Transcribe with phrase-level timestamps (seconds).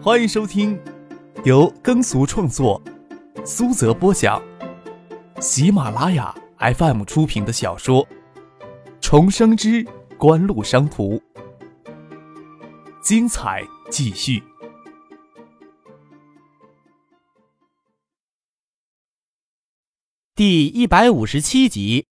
[0.00, 0.80] 欢迎收听
[1.44, 2.80] 由耕俗创作、
[3.44, 4.40] 苏泽播讲、
[5.40, 8.06] 喜马拉雅 FM 出品的小说
[9.00, 9.84] 《重生之
[10.16, 11.16] 官路商途》，
[13.02, 14.40] 精彩继续，
[20.36, 22.06] 第一百五十七集。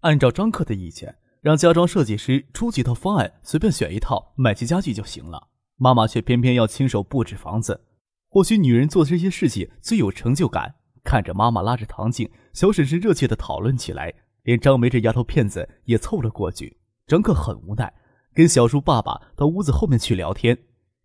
[0.00, 1.16] 按照张克的意见。
[1.46, 5.46] 让家装设计师出几套方案，随便选一套买齐家具就行了。
[5.76, 7.82] 妈妈却偏偏要亲手布置房子。
[8.28, 10.74] 或许女人做这些事情最有成就感。
[11.04, 16.78] 看着妈妈拉着唐静、小婶婶热切地讨论起来，连张梅这丫头片子也凑了过去。
[17.06, 17.94] 张克很无奈，
[18.34, 20.58] 跟小叔爸爸到屋子后面去聊天。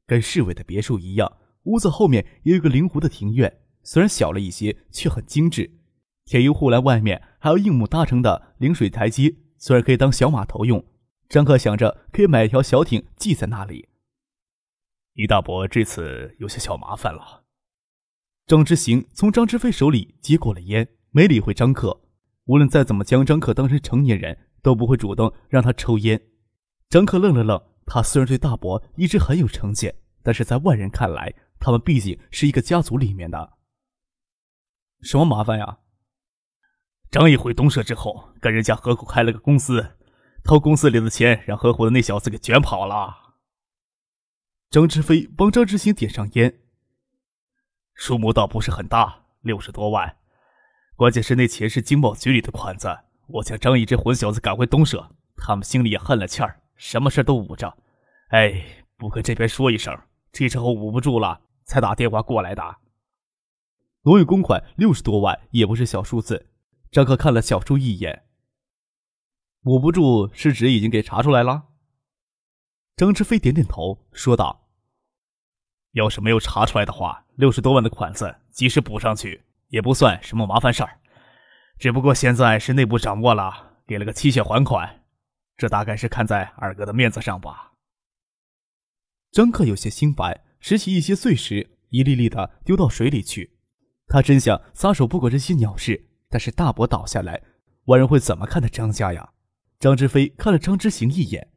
[0.08, 1.32] 跟市委的别墅一样，
[1.66, 5.70] 屋子后面也有个灵湖的庭院，虽然小了一些，却很精致。
[6.26, 9.35] 铁艺护栏外面还有硬木搭成的临水台阶。
[9.61, 10.83] 虽然可以当小码头用，
[11.29, 13.90] 张克想着可以买一条小艇系在那里。
[15.13, 17.43] 你大伯这次有些小麻烦了。
[18.48, 22.01] 张之行从张之飞手里接过了烟，没理会张克。
[22.45, 26.20] 无论再怎么将张克当成成年人，都不会主动让他抽烟。
[26.90, 33.53] 张克愣了愣，他虽然对大伯一直很有成见，但是在外人看来，他们毕竟是一个家族里面的。
[35.01, 35.77] 什么麻烦呀？
[37.12, 39.98] 张毅回东社之后，跟人家合伙开了个公司，
[40.45, 43.34] 偷公司里的钱，让合伙的那小子给卷跑了。
[44.70, 46.62] 张志飞帮张志新点上烟，
[47.93, 50.15] 数目倒不是很大，六十多万。
[50.95, 57.77] 关键是那钱是经贸局里的款子，我将张毅这混小子赶回东社，他们心里也恨了气儿，什么事都捂着。
[58.29, 59.93] 哎，不跟这边说一声，
[60.31, 62.77] 这时候捂不住了，才打电话过来的。
[64.03, 66.47] 挪用公款六十多万也不是小数字。
[66.91, 68.25] 张克看了小叔一眼，
[69.63, 71.69] 捂不住是指已经给查出来了。
[72.97, 74.67] 张志飞点点头，说道
[75.94, 81.00] ：“要是没有查出来的话，六十多万的款子及时补上去也不算什么麻烦事儿。
[81.80, 85.06] 只不过现在是内部掌握了，给了个期限还款，
[85.56, 87.72] 这大概是看在二哥的面子上吧。”
[89.31, 93.57] 张克有些心烦，拾起一些碎石，一粒粒的丢到水里去。
[94.09, 96.09] 他真想撒手不管这些鸟事。
[96.31, 97.44] 但是大伯倒下来，
[97.86, 99.31] 外人会怎么看待张家呀？
[99.80, 101.50] 张之飞看了张之行一眼，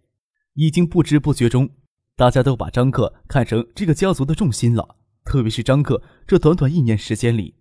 [0.54, 1.70] 已经不知不觉中，
[2.16, 4.96] 大家都把张克看成这个家族的重心了。
[5.24, 7.54] 特别是张克这短短一年时间里，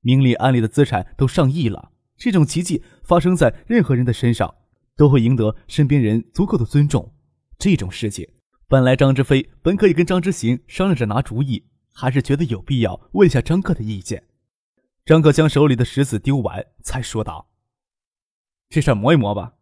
[0.00, 1.90] 明里暗里的资产都上亿了。
[2.16, 4.54] 这种奇迹发生在任何人的身上，
[4.96, 7.12] 都会赢得身边人足够的尊重。
[7.58, 8.28] 这种事情，
[8.68, 14.22] 本来张之飞本可以跟张之行商量着拿主意，还是觉得有必要问一下张克的意见。
[15.04, 17.50] 张克将手里的石子丢完，才说道
[18.70, 19.54] ：“这事磨一磨吧，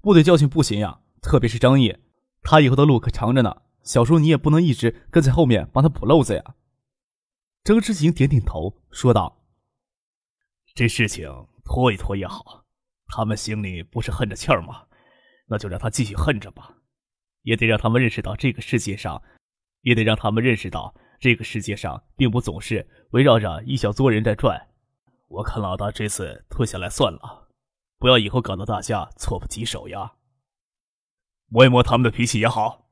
[0.00, 1.00] 部队教训不行呀。
[1.20, 1.96] 特别是张毅，
[2.42, 3.62] 他以后的路可长着呢。
[3.82, 6.54] 小叔，你也不能一直跟在后面帮他补漏子呀。”
[7.64, 9.42] 张之行点点头，说道
[10.74, 11.28] ：“这事情
[11.64, 12.64] 拖一拖也好，
[13.08, 14.84] 他们心里不是恨着气儿吗？
[15.46, 16.72] 那就让他继续恨着吧。
[17.42, 19.20] 也得让他们认识到这个世界上，
[19.80, 24.68] 也得让他们认识到这个世界上并不总是围绕着一小撮人在转。”
[25.34, 27.48] 我看老大这次退下来算了，
[27.98, 30.12] 不要以后搞得大家措不及手呀。
[31.48, 32.88] 摸一摸他们的脾气也好。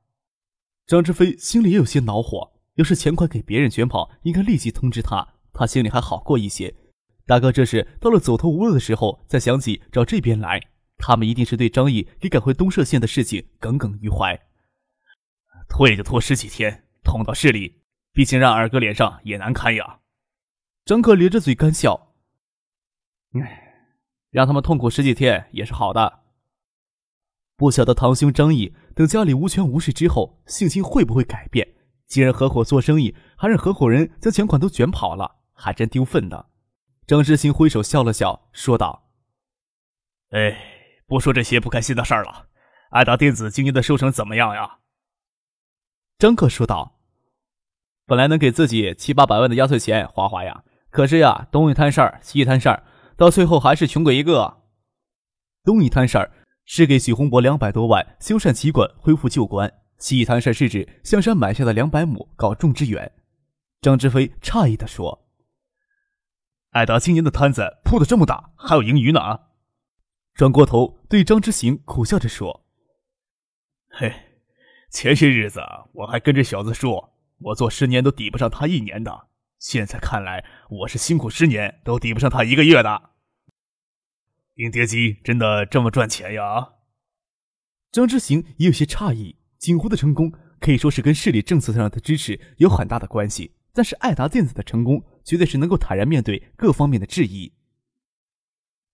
[0.86, 6.74] 张志飞心里也有些恼火，要是钱款给别人卷跑，应该立即通知他，他心里还好过一些。
[7.26, 10.60] 大哥这是到了走投无路的时候，才想起找这边来，
[10.96, 14.36] 他们一定是对张毅给赶回东社县的事情耿耿于怀。
[15.68, 17.82] 拖也就拖十几天，捅到市里，
[18.12, 20.00] 毕竟让二哥脸上也难堪呀。
[20.84, 22.08] 张克咧着嘴干笑。
[23.40, 23.86] 唉，
[24.30, 26.20] 让他们痛苦十几天也是好的。
[27.56, 31.76] 不晓得堂兄张毅等家里无权无势之后，性情会不会改变？
[32.06, 36.46] 既然合伙做生意，还让合伙人将钱款都卷跑了，还真丢份呢。
[37.06, 39.08] 张之行挥手笑了笑，说道
[40.30, 40.58] ：“哎，
[41.06, 42.48] 不说这些不开心的事儿了。
[42.90, 44.80] 爱达电子今年的收成怎么样呀？”
[46.18, 47.00] 张克说道
[48.06, 52.84] ：“本来能给自己七八百万的压岁钱花花呀，可是呀，东一摊事儿，西一摊事儿。”
[53.22, 54.64] 到最后还是穷鬼一个。
[55.62, 56.32] 东一摊事儿
[56.64, 63.12] 是给许洪博两百多万修缮旗馆、恢复旧馆；西一摊事儿是指香山买下的两百亩搞种植园。
[63.80, 65.24] 张志飞诧异地说
[66.70, 69.20] ：“艾达今年的摊子铺的这么大，还有盈余呢。”
[70.34, 72.66] 转过头对张之行苦笑着说
[73.88, 74.12] ：“嘿，
[74.90, 75.60] 前些日子
[75.92, 79.28] 我还跟这小子说，我做十年都抵不上他一年的。”
[79.62, 83.10] 现在看来，我是辛苦十年都抵不上他一个月的。
[84.62, 86.74] 影碟机真的这么赚钱呀？
[87.90, 93.56] 张之行也有些诧异，锦湖的成功可以说是跟市里政策上的支持有很大的关系。
[93.74, 97.52] 但是爱达电子的成功，绝对是能够坦然面对各方面的质疑。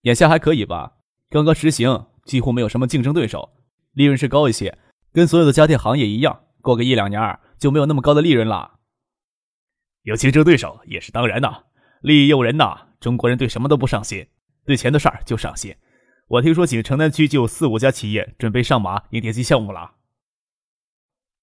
[0.02, 0.98] 眼下还可以吧？
[1.28, 3.50] 刚刚实行，几乎没有什么竞争对手，
[3.92, 4.78] 利润是高一些，
[5.12, 6.44] 跟所有的家电行业一样。
[6.62, 8.78] 过个一两年就没有那么高的利润了。
[10.02, 11.66] 有竞争对手也是当然的，
[12.00, 12.86] 利益诱人呐。
[13.00, 14.26] 中国人对什么都不上心，
[14.68, 15.74] 对钱的事儿就上心。
[16.26, 19.94] 我听说仅城南区就有四五家企业准备上马影碟机项目了。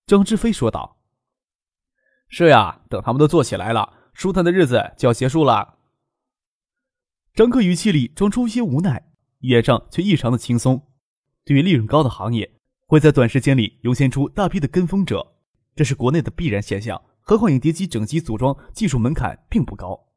[0.06, 1.00] 张志飞说道
[2.30, 5.80] ：“是呀，等他们都做起来了，舒坦的日子就要结束了。”
[7.34, 10.94] 张克语气里装出一些无奈，脸上却异常的轻松。
[11.44, 15.36] 对于利润高的行业，会在短时间里涌现出大批的跟风者，
[15.76, 17.04] 这是国内的必然现象。
[17.22, 20.14] 何况影碟机整机组装技术门槛并不高。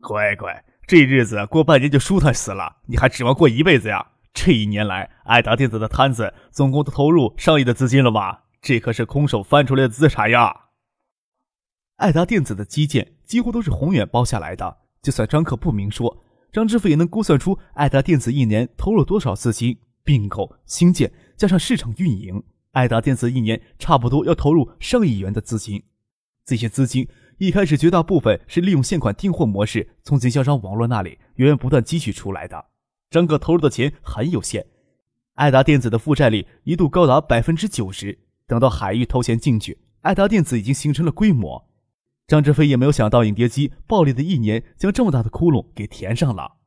[0.00, 4.04] 乖乖，这日子过半年就舒坦死了，你还指望过一辈子呀？
[4.34, 8.46] 这一年来，爱达电子的摊子总共都投入上亿的资金了吧？
[8.60, 10.52] 这可是空手翻出来的资产呀！
[11.98, 19.78] 爱达电子的基建几乎都是宏远包下来的，就算张克不明说，张志飞也能估算出爱达电子一年投入多少资金。
[20.02, 25.84] 并购、新建加上市场运营，爱达电子一年差不多要投入上亿元的资金。
[26.44, 27.06] 这些资金
[27.40, 32.66] 一开始绝大部分是利用现款订货模式从经销商网络那里源源不断积蓄出来的。
[33.08, 34.66] 张哥投入的钱很有限，
[35.36, 38.18] 爱达电子的负债率一度高达百分之九十。
[38.46, 41.66] 等到海域投钱进去，爱达电子已经形成了规模。
[42.26, 46.58] 张志飞也没有想到影碟机暴利的一年将这么大的窟窿给填上了。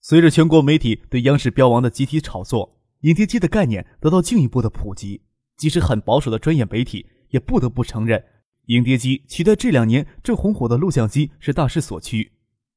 [0.00, 2.80] 随着全国媒体对央视标王的集体炒作。
[3.02, 5.22] 影碟机的概念得到进一步的普及，
[5.56, 8.24] 即使很保守的专业媒体也不得不承认，
[8.66, 12.32] 影碟机取代这两年正红火的录像机是大势所趋。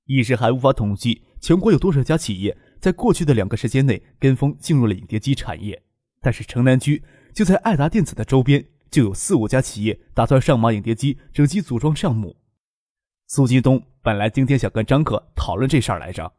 [0.06, 5.82] 一时还无法统计全国有多少家企业在过去的两个时间内跟风进入了影碟机产业，
[6.22, 7.04] 但是城南区
[7.34, 12.36] 就在爱达电子的周边就有四五家企业打算上马影碟机整机组装项目。
[13.28, 16.34] 苏金东本来今天想跟张克讨论这事儿来着，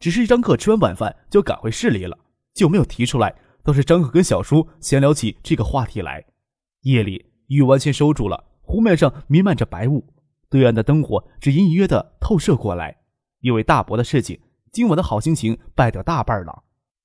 [0.00, 2.18] 只是张克吃完晚饭就赶回市里了。
[2.54, 6.22] 就没有提出来，倒是张克跟小叔闲聊起这个话题来。
[6.82, 10.06] 夜里雨完全收住了，湖面上弥漫着白雾，
[10.48, 12.96] 对岸的灯火只隐隐约的透射过来。
[13.40, 16.62] 因为大伯的事情，今晚的好心情败掉大半了。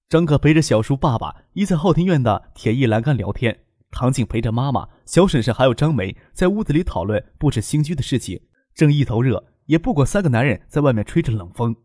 [0.07, 3.59] 张克陪着小叔爸爸依在后庭院的铁艺栏杆聊天，
[3.91, 8.39] 唐静陪着妈妈、小婶婶还有张梅在屋子里讨论布置新居的事情，
[8.73, 11.75] 正一头热，也不管三个男人在外面吹着冷风。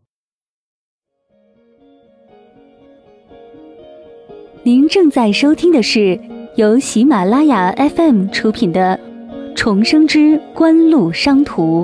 [4.63, 6.17] 您正在收听的是
[6.55, 8.97] 由喜马拉雅 FM 出品的
[9.55, 11.83] 《重生之官路商途》。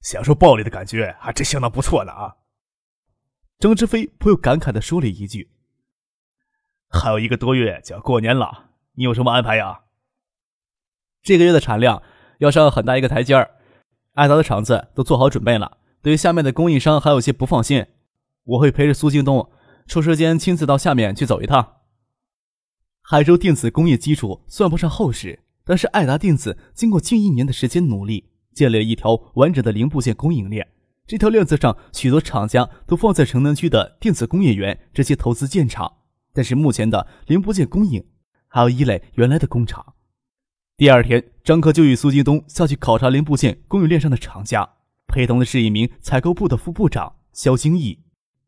[0.00, 2.36] 享受暴力的感觉还真相当不错的啊！
[3.58, 5.50] 张志飞颇有感慨的说了一句
[6.88, 9.80] ：“还有一个多月就要过年了，你有什么安排呀？”
[11.22, 12.02] 这个月的产量
[12.38, 13.50] 要上很大一个台阶儿，
[14.14, 17.84] 爱达的厂子都做好准备了，对于下面的供应商还有些不放心。
[18.44, 19.50] 我会陪着苏京东
[19.88, 21.75] 抽时间亲自到下面去走一趟。
[23.08, 30.66] 海州电子工业基础算不上厚实，但是爱达电子经过近一年的时间努力，建立了一条完整的零部件供应链。
[31.06, 35.98] 这条链子上，许多厂家都放在城南区的电子工业园直接投资建厂，
[36.32, 38.04] 但是目前的零部件供应
[38.48, 39.94] 还要依赖原来的工厂。
[40.76, 44.68] 第二天，张克就与苏京东下去考察零部件供应链上的厂家，
[45.06, 48.00] 陪同的是一名采购部的副部长肖兴义。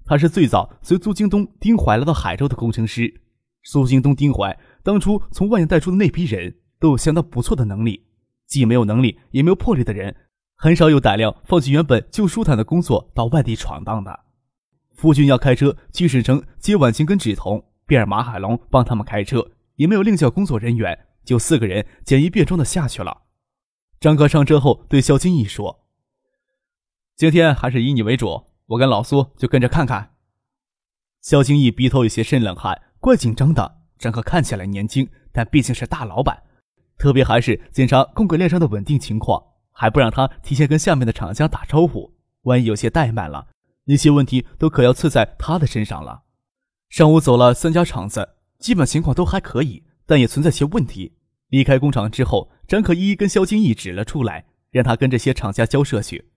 [0.04, 3.20] 他是最早随苏京东、丁怀来到海州的工程师。
[3.62, 8.06] 苏京东、丁怀当初从万阳带出的那批人都有相当不错的能力，
[8.46, 10.14] 既没有能力也没有魄力的人，
[10.56, 14.20] 很少有胆量放弃原本就舒坦的工作到外地闯荡的。
[14.94, 23.22] 夫君要开车去省城接婉晴跟芷彤，便让马海龙帮他们开车，也没有另叫工作人员，就四个人简易便装的下去了。
[24.00, 25.84] 张哥上车后对肖金义说
[27.16, 30.14] ：“今天还是以你为主。”我跟老苏就跟着看看。
[31.22, 33.78] 肖金义鼻头有些渗冷汗，怪紧张的。
[33.98, 36.42] 张克看起来年轻，但毕竟是大老板，
[36.98, 42.12] 特别还是检查供应链上的稳定情况，还不让他提前跟下面的厂家打招呼。
[42.42, 43.48] 万一有些怠慢了，
[43.84, 46.24] 那些问题都可要刺在他的身上了。
[46.90, 51.16] 上午走了三家厂子，基本情况都还可以，但也存在些问题。
[51.48, 56.30] 离开工厂之后，张可一一跟肖金义指了出来，让他跟这些厂家交涉去。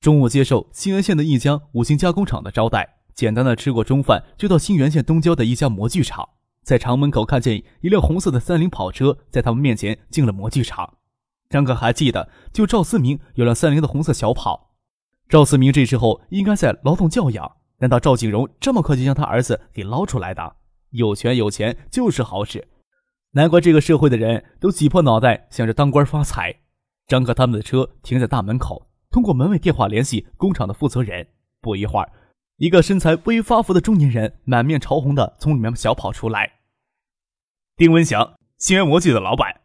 [0.00, 6.28] 中午接受新源县的一家五星加工厂的招待，简单的吃过中饭，就到新源县东郊的一家模具厂，
[6.62, 10.98] 在厂门口看见一辆红色的三菱跑车，在他们面前进了模具厂。
[11.48, 14.70] 张可还记得，就赵思明有辆三菱的红色小跑。
[15.28, 20.56] 赵思明这时候应该在劳动教养，难道赵景荣这么快就将他儿子给捞出来的？
[20.90, 22.68] 有权有钱就是好使，
[23.32, 26.54] 难怪这个社会的人都挤破脑袋想着当官发财。
[27.06, 31.26] 张哥他们的车停在大门口，通过门卫电话联系工厂的负责人。
[31.60, 32.12] 不一会儿，
[32.62, 36.60] 一个身材微发福的中年人满面潮红的从里面小跑出来。
[37.74, 39.62] 丁文祥，新源模具的老板。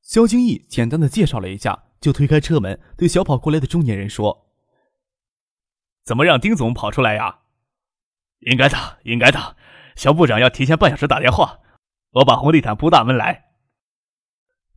[0.00, 4.46] 肖京义简单的介绍了一下，就推开车门，对小跑过来的中年人说
[6.02, 7.40] ：“怎么让丁总跑出来呀
[8.40, 9.56] ？”“应该的，应该的。
[9.94, 11.60] 肖部长要提前半小时打电话，
[12.12, 13.50] 我把红地毯铺大门来。”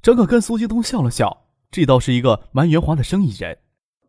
[0.04, 3.58] 张可跟苏京东笑了笑，这倒是一个蛮圆滑的生意人。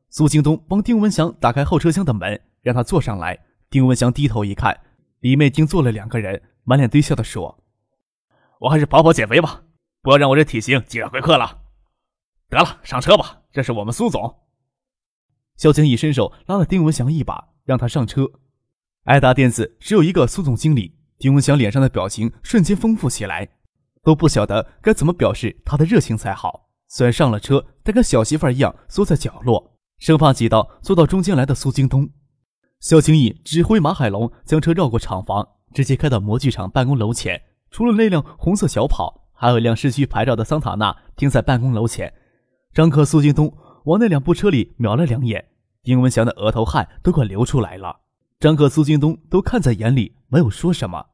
[0.08, 3.38] 苏京东帮丁文祥打开后车厢的门，让他坐上来。
[3.68, 4.80] 丁文祥低头一看，
[5.20, 7.62] 里面已经坐了两个人，满脸堆笑的说
[8.60, 9.64] ：“我还是跑跑减肥吧。”
[10.02, 11.62] 不要让我这体型挤上回客了。
[12.48, 14.40] 得了，上车吧，这是我们苏总。
[15.56, 18.28] 肖景义伸手拉了丁文祥一把，让他上车。
[19.04, 23.48] 爱达电子只有一个苏总经理，丁文祥脸上的表情瞬间丰富起来，
[24.02, 26.68] 都不晓得该怎么表示他的热情才好。
[26.88, 32.10] 虽然上了车，但跟小媳妇一样缩在角落，生怕挤到坐到中间来的苏京东。
[32.82, 37.40] 肖清逸指挥马海龙将车绕过厂房，直接开到模具厂办公楼前。
[37.70, 39.20] 除了那辆红色小跑。
[39.34, 42.14] 还有一辆失去牌照的桑塔纳停在办公楼前，
[42.72, 43.52] 张克、苏京东
[43.86, 45.44] 往那两部车里瞄了两眼，
[45.82, 48.02] 丁文祥的额头汗都快流出来了。
[48.38, 51.06] 张克、苏京东都看在眼里，没有说什么。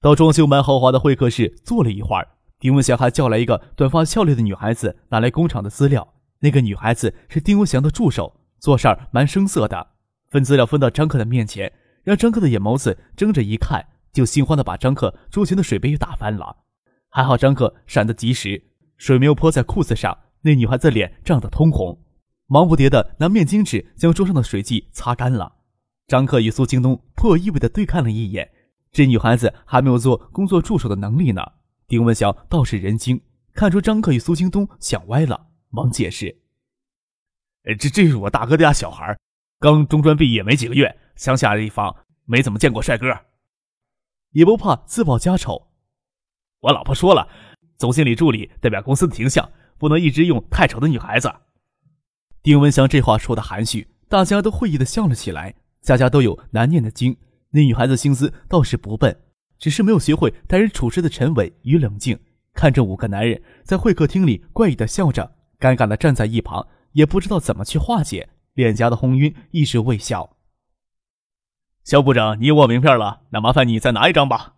[0.00, 2.26] 到装修蛮豪华的会客室坐了一会儿，
[2.58, 6.14] 丁文祥还叫来一个短发俏丽的女孩子拿来工厂的资料。
[6.38, 9.88] 那个女孩子是丁文祥的助手，做事儿蛮生涩的。
[10.30, 16.64] 分资料分到张克的面前，让张克的眼眸子睁着一看，就心慌的把张克桌前的水杯打翻了。
[17.08, 18.62] 还好张克闪得及时，
[18.96, 20.18] 水没有泼在裤子上。
[20.42, 22.00] 那女孩子脸涨得通红，
[22.46, 25.56] 忙不迭的拿面巾纸将桌上的水迹擦干了。
[26.06, 28.48] 张克与苏京东颇有意味的对看了一眼，
[28.92, 31.42] 这女孩子还没有做工作助手的能力呢。
[31.88, 33.20] 丁文祥倒是人精，
[33.52, 36.38] 看出张克与苏京东想歪了，忙解释
[37.78, 39.18] ：“这这是我大哥家小孩，
[39.60, 41.94] 刚中专毕业没几个月，乡下的地方
[42.26, 43.06] 没怎么见过帅哥，
[44.30, 45.66] 也不怕自报家丑。”
[46.60, 47.28] 我老婆说了，
[47.76, 51.32] 总经理助理代表公司的形象，不能一直用太丑的女孩子。
[52.40, 55.54] 丁文祥这话说的含蓄，大家都会意的笑了起来。
[55.80, 57.16] 家家都有难念的经，
[57.50, 59.16] 那女孩子心思倒是不笨，
[59.58, 62.18] 只是没有学会待人处事的沉稳与冷静。
[62.52, 70.36] 看着五个男人在会客厅里怪异的笑着，尴尬的站在一旁，也不知道怎么去化解，脸颊的红晕一时未消。
[71.84, 74.56] 肖部长，你有我名片了，那麻烦你再拿一张吧。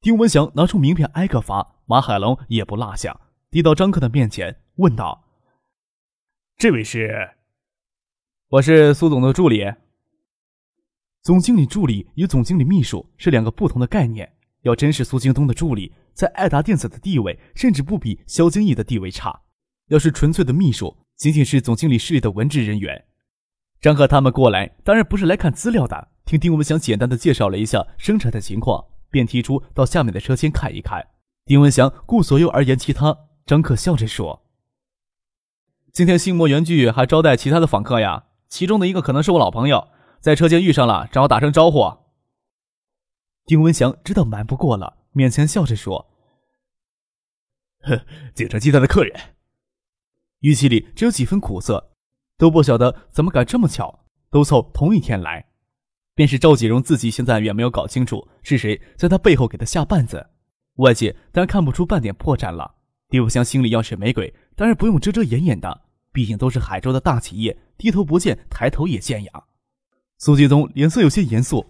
[0.00, 5.26] 丁文祥拿出名片挨个发，马海龙也不落下，递到张克的面前，问道
[6.56, 7.32] ：“这位是？
[8.48, 9.70] 我是苏总的助理。
[11.20, 14.38] 总经理助理与总经理秘书是两个不同的概念。
[14.62, 19.42] 要真是苏京东的助理，在爱达电子的地位甚至不比肖京义的地位差。
[19.88, 23.06] 要是纯粹的秘书，仅仅是总经理室里的文职人员。
[23.80, 26.08] 张克他们过来，当然不是来看资料的。
[26.24, 31.06] 听丁文祥简单的介绍了一下生产的情况。”便提出到下面的车间看一看。
[31.46, 33.16] 丁文祥顾左右而言其他。
[33.46, 34.42] 张克笑着说
[35.90, 39.88] ：“今天新模原具还招待其他的访客呀，其中的一个可能是我老朋友，
[40.20, 41.96] 在车间遇上了，找我打声招呼。”
[43.46, 46.10] 丁文祥知道瞒不过了，勉强笑着说
[47.84, 48.00] ：“哼，
[48.34, 49.18] 景城集团的客人。”
[50.40, 51.92] 语气里只有几分苦涩，
[52.36, 55.46] 都不晓得怎么敢这么巧，都凑同一天来。
[56.14, 60.26] 便是赵锦荣自己现在也没有搞清楚是谁在他背后给他下绊子，
[60.76, 62.76] 外界当然看不出半点破绽了。
[63.08, 69.44] 丁武祥心里要是没鬼，当然不用遮遮掩掩的，毕竟都是海州的大企业，低头不见抬头也见呀。
[70.18, 71.66] 苏继东脸色有些严肃，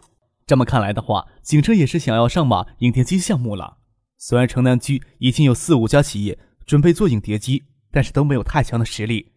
[0.46, 3.78] 这么看来的话，景城也是想要上马影碟机项目了。
[4.16, 7.64] 虽然城南区已经有四五家企业准备做影碟机，
[7.97, 9.33] 但是都没有太强的实力。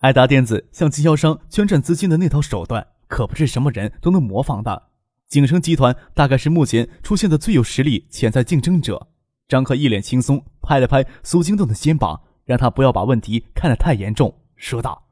[0.00, 2.86] 爱达电子向经销商圈占资金的那套手段。
[3.06, 4.90] 可不是什么人都能模仿的。
[5.28, 9.08] 景城集团大概是目前出现的最有实力潜在竞争者。
[9.48, 15.06] 张克一脸轻松，拍了拍苏京栋的肩膀，让他不要把问题看得太严重，说道：“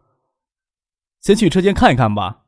[1.21, 2.45] 先去车间看一看吧。”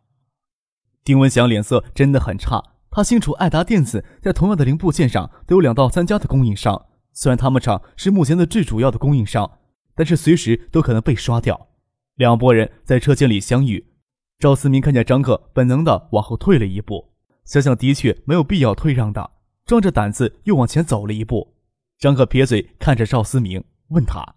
[1.04, 9.58] 丁文祥脸色真的很差，他清楚爱达电子在同样的零部件上都有两到三家的供应商，虽然他们厂是目前的最主要的供应商，
[9.94, 11.68] 但是随时都可能被刷掉。
[12.14, 13.92] 两拨人在车间里相遇。
[14.38, 17.12] 赵思明看见张克，本能的往后退了一步，
[17.44, 19.30] 想想的确没有必要退让的，
[19.64, 21.54] 壮着胆子又往前走了一步。
[21.98, 24.34] 张克撇嘴看着赵思明，问他：“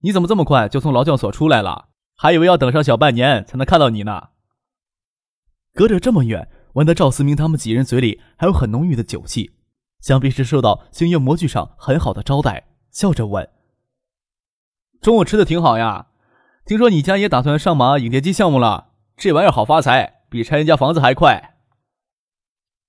[0.00, 1.90] 你怎么这么快就从劳教所出来了？
[2.16, 4.30] 还以为要等上小半年才能看到你呢。”
[5.74, 9.52] 隔着这么远，闻得赵思明他们几人嘴里还有很浓郁的酒气，
[10.00, 13.48] 想必是受到星月模具上很好的招待，笑着问
[15.02, 16.06] ：“中午吃的挺好呀，
[16.64, 21.56] 听说你家也打算上马影碟机项目了，这玩意儿好发财，比拆人家房子还快。”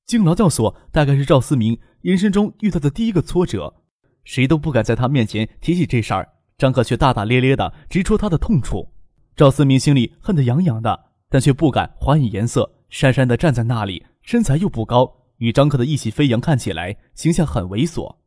[0.06, 3.82] 进劳教所大概是赵思明人生中遇到的第一个挫折，
[4.24, 8.94] 谁都不敢在他面前提起这事儿，张克却大大咧咧的直戳他的痛处。
[9.36, 18.18] 赵思明心里恨得痒痒的，但却不敢还以颜色，讪讪的站在那里，身材又不高，与张克的意气飞扬看起来形象很猥琐。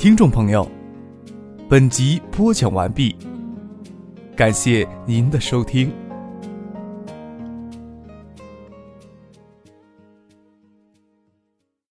[0.00, 0.66] 听众朋友，
[1.68, 3.14] 本集播讲完毕，
[4.34, 5.92] 感谢您的收听。